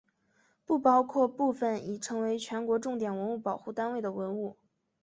[0.65, 4.57] 不包括部分已成为全国重点文物保护单位的文物。